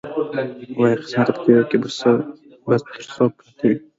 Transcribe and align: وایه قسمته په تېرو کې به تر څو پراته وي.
وایه 0.79 0.97
قسمته 1.01 1.31
په 1.35 1.41
تېرو 1.45 1.63
کې 1.69 1.77
به 1.81 1.87
تر 2.95 3.03
څو 3.13 3.23
پراته 3.35 3.65
وي. 3.69 3.75